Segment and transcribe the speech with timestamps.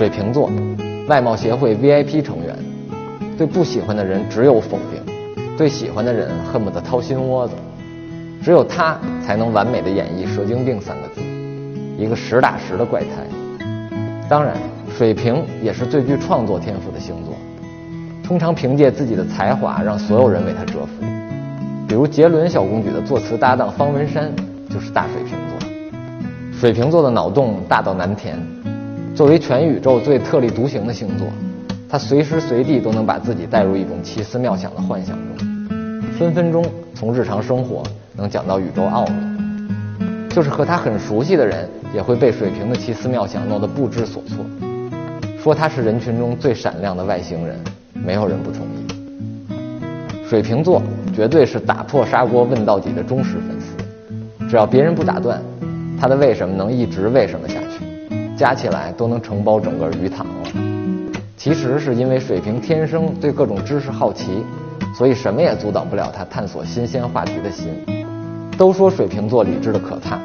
[0.00, 0.50] 水瓶座，
[1.08, 2.56] 外貌协会 VIP 成员，
[3.36, 5.14] 对不喜欢的人只有否定，
[5.58, 7.52] 对喜欢的人恨不得掏心窝子。
[8.42, 11.20] 只有他才能完美的演绎“蛇精病”三个字，
[11.98, 13.08] 一个实打实的怪胎。
[14.26, 14.56] 当然，
[14.96, 17.34] 水瓶也是最具创作天赋的星座，
[18.24, 21.04] 通常凭借自己的才华让所有人为他折服。
[21.86, 24.32] 比如杰伦小公举的作词搭档方文山
[24.70, 25.68] 就是大水瓶座。
[26.58, 28.42] 水瓶座的脑洞大到难填，
[29.20, 31.26] 作为全宇宙最特立独行的星座，
[31.90, 35.46] 他随时随地都能把自己带入一种奇思妙想的幻想中，
[36.18, 37.82] 分分钟从日常生活
[38.16, 39.12] 能讲到宇宙奥秘。
[40.30, 44.38] 就是和他很熟悉的人，也会被水瓶的奇思妙想弄得不知所措，
[45.38, 47.58] 说他是人群中最闪亮的外星人，
[47.92, 50.24] 没有人不同意。
[50.26, 50.80] 水瓶座
[51.14, 55.38] 绝对是打破砂锅问到底的忠实粉丝，只要别人不打断，
[56.00, 57.69] 他的为什么能一直为什么下去，
[58.40, 60.48] 加起来都能承包整个鱼塘了。
[61.36, 64.42] 其实是因为水瓶天生对各种知识好奇，
[64.96, 67.68] 所以什么也阻挡不了他探索新鲜话题的心。
[68.56, 70.18] 都说水瓶座理智的可怕，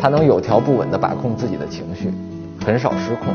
[0.00, 2.12] 他能有条不紊地把控自己的情绪，
[2.66, 3.32] 很少失控。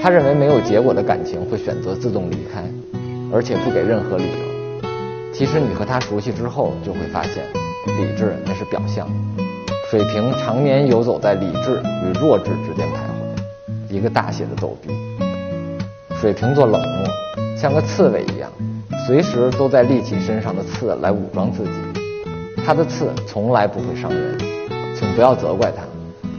[0.00, 2.62] 他认为没有结果的感情会选择自动离开，
[3.32, 4.90] 而且不给任何理由。
[5.32, 7.42] 其实你和他熟悉之后，就会发现，
[7.98, 9.08] 理智那是表象。
[9.90, 13.15] 水瓶常年游走在理智与弱智之间徘徊，
[13.88, 14.88] 一个大写的逗逼。
[16.20, 18.50] 水瓶座冷漠，像个刺猬一样，
[19.06, 21.70] 随时都在立起身上的刺来武装自己。
[22.64, 24.38] 他的刺从来不会伤人，
[24.98, 25.82] 请不要责怪他，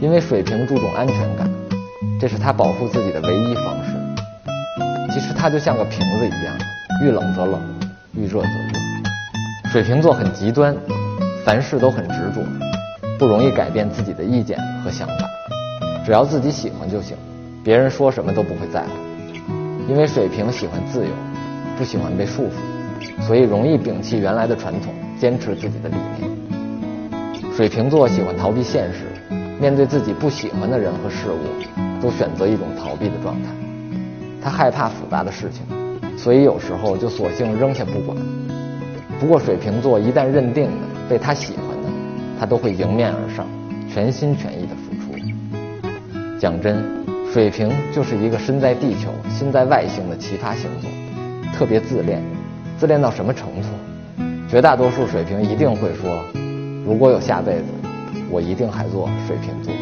[0.00, 1.48] 因为水瓶注重安全感，
[2.20, 3.92] 这是他保护自己的唯一方式。
[5.10, 6.54] 其实他就像个瓶子一样，
[7.02, 7.60] 遇冷则冷，
[8.14, 9.70] 遇热则热。
[9.70, 10.76] 水瓶座很极端，
[11.44, 12.42] 凡事都很执着，
[13.18, 15.28] 不容易改变自己的意见和想法，
[16.04, 17.16] 只要自己喜欢就行，
[17.68, 18.88] 别人说什么都不会在乎。
[19.86, 21.10] 因为水瓶喜欢自由，
[21.76, 24.94] 不喜欢被束缚，所以容易摒弃原来的传统。
[25.20, 27.52] 坚持自己的理念。
[27.52, 29.00] 水瓶座喜欢逃避现实，
[29.60, 33.50] 面对自己不喜欢的人和事物，都选择一种逃避的状态。
[34.40, 35.66] 他害怕复杂的事情，
[36.16, 38.16] 所以有时候就索性扔下不管。
[39.20, 41.88] 不过水瓶座一旦认定的被他喜欢的，
[42.40, 43.46] 他都会迎面而上，
[43.92, 45.18] 全心全意的付出。
[46.38, 46.82] 讲真，
[47.32, 50.90] 水瓶就是一个身在地球心在外星的奇葩星座，
[51.54, 52.22] 特别自恋，
[52.78, 53.68] 自恋到什么程度？
[54.48, 56.24] 绝大多数水瓶一定会说
[56.86, 57.64] ：“如果有下辈子，
[58.30, 59.72] 我一定还做水瓶座。”